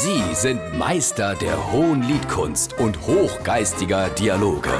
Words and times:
Sie 0.00 0.32
sind 0.32 0.78
Meister 0.78 1.34
der 1.34 1.72
hohen 1.72 2.02
Liedkunst 2.04 2.78
und 2.78 2.96
hochgeistiger 3.04 4.08
Dialoge. 4.10 4.70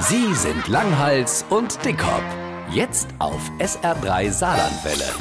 Sie 0.00 0.34
sind 0.34 0.68
Langhals 0.68 1.46
und 1.48 1.82
Dickhop. 1.82 2.22
Jetzt 2.70 3.08
auf 3.18 3.40
SR3 3.58 4.30
Saarlandwelle. 4.30 5.14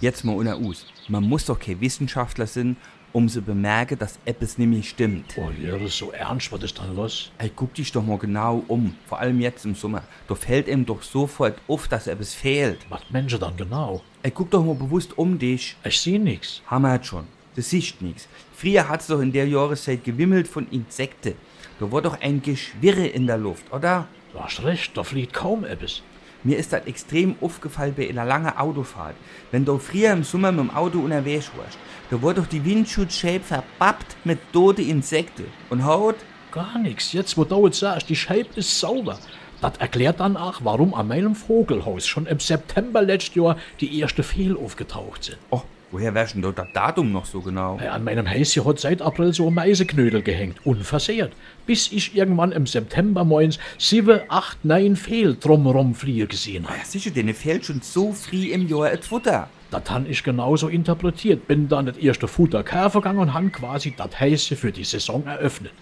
Jetzt 0.00 0.24
mal 0.24 0.34
unter 0.34 0.58
Us. 0.58 0.86
Man 1.06 1.22
muss 1.22 1.44
doch 1.44 1.56
kein 1.56 1.80
Wissenschaftler 1.80 2.48
sein, 2.48 2.76
um 3.12 3.28
zu 3.28 3.42
bemerken, 3.42 3.96
dass 3.96 4.18
etwas 4.24 4.58
nämlich 4.58 4.88
stimmt. 4.88 5.36
Oh, 5.36 5.50
ja, 5.56 5.78
das 5.78 5.82
ist 5.82 5.98
so 5.98 6.10
ernst, 6.10 6.50
was 6.50 6.64
ist 6.64 6.76
dann 6.76 6.96
los? 6.96 7.30
Ey, 7.38 7.52
guck 7.54 7.74
dich 7.74 7.92
doch 7.92 8.04
mal 8.04 8.18
genau 8.18 8.64
um. 8.66 8.96
Vor 9.06 9.20
allem 9.20 9.40
jetzt 9.40 9.64
im 9.66 9.76
Sommer. 9.76 10.02
Da 10.26 10.34
fällt 10.34 10.66
ihm 10.66 10.84
doch 10.84 11.04
sofort 11.04 11.60
auf, 11.68 11.86
dass 11.86 12.08
etwas 12.08 12.34
fehlt. 12.34 12.80
Was 12.88 13.08
Menschen 13.10 13.38
dann 13.38 13.56
genau? 13.56 14.02
Ey, 14.24 14.32
guck 14.32 14.50
doch 14.50 14.64
mal 14.64 14.74
bewusst 14.74 15.16
um 15.16 15.38
dich. 15.38 15.76
Ich 15.84 16.00
sehe 16.00 16.18
nichts. 16.18 16.60
Hammer 16.66 16.90
hat 16.90 17.06
schon. 17.06 17.35
Das 17.56 17.70
siehst 17.70 18.02
nix. 18.02 18.28
Früher 18.54 18.88
hat's 18.88 19.06
doch 19.06 19.20
in 19.20 19.32
der 19.32 19.48
Jahreszeit 19.48 20.04
gewimmelt 20.04 20.46
von 20.46 20.68
Insekten. 20.70 21.34
Da 21.80 21.90
war 21.90 22.02
doch 22.02 22.20
ein 22.20 22.42
Geschwirre 22.42 23.06
in 23.06 23.26
der 23.26 23.38
Luft, 23.38 23.72
oder? 23.72 24.06
Du 24.32 24.40
hast 24.40 24.62
recht, 24.62 24.96
da 24.96 25.02
fliegt 25.02 25.32
kaum 25.32 25.64
etwas. 25.64 26.02
Mir 26.44 26.58
ist 26.58 26.72
das 26.72 26.86
extrem 26.86 27.34
aufgefallen 27.40 27.94
bei 27.96 28.08
einer 28.08 28.26
langen 28.26 28.56
Autofahrt. 28.56 29.16
Wenn 29.50 29.64
du 29.64 29.78
früher 29.78 30.12
im 30.12 30.22
Sommer 30.22 30.52
mit 30.52 30.60
dem 30.60 30.70
Auto 30.70 31.00
unterwegs 31.00 31.50
warst, 31.56 31.78
da 32.10 32.22
war 32.22 32.34
doch 32.34 32.46
die 32.46 32.64
Windschutzscheibe 32.64 33.42
verbappt 33.42 34.16
mit 34.24 34.38
toten 34.52 34.88
Insekten. 34.88 35.46
Und 35.70 35.84
Haut? 35.84 36.16
Gar 36.52 36.78
nichts. 36.78 37.12
Jetzt, 37.12 37.36
wo 37.36 37.44
du 37.44 37.66
jetzt 37.66 37.80
sagst, 37.80 38.08
die 38.08 38.16
Scheibe 38.16 38.50
ist 38.56 38.78
sauber. 38.78 39.18
Das 39.60 39.78
erklärt 39.78 40.20
dann 40.20 40.36
auch, 40.36 40.60
warum 40.62 40.94
an 40.94 41.08
meinem 41.08 41.34
Vogelhaus 41.34 42.06
schon 42.06 42.26
im 42.26 42.38
September 42.38 43.00
letztes 43.00 43.34
Jahr 43.34 43.56
die 43.80 43.98
erste 43.98 44.22
Fehl 44.22 44.56
aufgetaucht 44.56 45.24
sind. 45.24 45.38
Oh, 45.50 45.62
woher 45.90 46.14
wärst 46.14 46.34
denn 46.34 46.42
da 46.42 46.52
das 46.52 46.66
Datum 46.72 47.12
noch 47.12 47.24
so 47.24 47.40
genau? 47.40 47.78
An 47.78 48.04
meinem 48.04 48.30
Häuschen 48.30 48.64
hat 48.64 48.80
seit 48.80 49.02
April 49.02 49.32
so 49.32 49.48
ein 49.48 49.54
Meiseknödel 49.54 50.22
gehängt, 50.22 50.64
unversehrt. 50.64 51.32
Bis 51.66 51.90
ich 51.92 52.16
irgendwann 52.16 52.52
im 52.52 52.66
September 52.66 53.24
moins 53.24 53.58
sieben, 53.78 54.20
acht, 54.28 54.64
neun 54.64 54.96
Fehl 54.96 55.36
drumherum 55.36 55.94
fliegen 55.94 56.28
gesehen 56.28 56.66
habe. 56.66 56.78
Ja, 56.78 56.84
sicher, 56.84 57.10
denen 57.10 57.34
fehlt 57.34 57.66
schon 57.66 57.80
so 57.82 58.12
früh 58.12 58.50
im 58.52 58.68
Jahr 58.68 58.90
das 58.90 59.06
Futter. 59.06 59.48
Das 59.70 59.90
han 59.90 60.06
ich 60.08 60.22
genauso 60.22 60.68
interpretiert. 60.68 61.48
Bin 61.48 61.68
dann 61.68 61.86
das 61.86 61.96
erste 61.96 62.28
Futter 62.28 62.62
gegangen 62.62 63.18
und 63.18 63.34
han 63.34 63.50
quasi 63.50 63.94
das 63.96 64.20
Häuschen 64.20 64.56
für 64.56 64.72
die 64.72 64.84
Saison 64.84 65.26
eröffnet. 65.26 65.72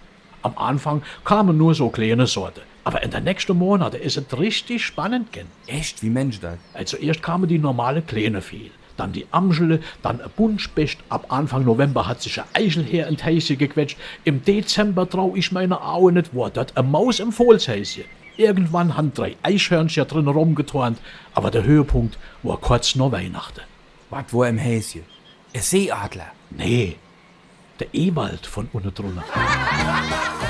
Am 0.42 0.56
Anfang 0.58 1.02
kamen 1.24 1.56
nur 1.56 1.74
so 1.74 1.88
kleine 1.88 2.26
Sorte. 2.26 2.62
Aber 2.84 3.02
in 3.02 3.10
den 3.10 3.24
nächsten 3.24 3.56
Monaten 3.56 3.96
ist 3.96 4.18
es 4.18 4.38
richtig 4.38 4.84
spannend 4.84 5.32
gen. 5.32 5.46
Echt, 5.66 6.02
wie 6.02 6.10
Mensch 6.10 6.38
das? 6.40 6.58
Also 6.74 6.98
erst 6.98 7.22
kamen 7.22 7.48
die 7.48 7.58
normale 7.58 8.02
kleine 8.02 8.42
Fehl, 8.42 8.70
dann 8.96 9.12
die 9.12 9.26
Amschele, 9.30 9.80
dann 10.02 10.20
ein 10.20 10.30
Buntspecht. 10.36 11.00
Ab 11.08 11.26
Anfang 11.28 11.64
November 11.64 12.06
hat 12.06 12.22
sich 12.22 12.40
ein 12.40 12.46
Eichelherr 12.54 13.08
in 13.08 13.24
Häuschen 13.24 13.58
gequetscht. 13.58 13.96
Im 14.24 14.44
Dezember 14.44 15.08
trau 15.08 15.34
ich 15.34 15.52
meine 15.52 15.80
Augen 15.82 16.14
nicht, 16.14 16.34
war 16.34 16.50
dort 16.50 16.76
eine 16.76 16.88
Maus 16.88 17.20
im 17.20 17.32
Fohlshäuschen. 17.32 18.04
Irgendwann 18.36 18.96
han 18.96 19.12
drei 19.14 19.36
Eichhörnchen 19.42 20.08
drin 20.08 20.26
rumgeturnt, 20.26 20.98
aber 21.34 21.50
der 21.50 21.64
Höhepunkt 21.64 22.18
war 22.42 22.58
kurz 22.58 22.94
nach 22.96 23.12
Weihnachten. 23.12 23.60
Was 24.10 24.32
war 24.32 24.48
im 24.48 24.58
Häschen? 24.58 25.02
Ein 25.54 25.60
Seeadler. 25.60 26.32
Nee, 26.50 26.96
der 27.78 27.88
Ewald 27.92 28.46
von 28.46 28.68
unten 28.72 28.92
drunter. 28.92 29.24